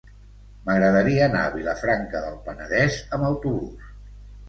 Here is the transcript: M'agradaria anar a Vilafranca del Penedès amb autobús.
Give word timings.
M'agradaria 0.69 1.27
anar 1.27 1.45
a 1.51 1.53
Vilafranca 1.57 2.25
del 2.27 2.43
Penedès 2.51 3.01
amb 3.19 3.33
autobús. 3.33 3.91